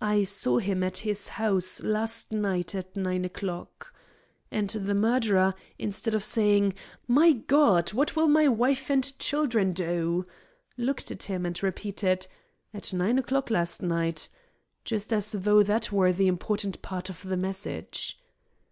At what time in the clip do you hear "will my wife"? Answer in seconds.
8.14-8.90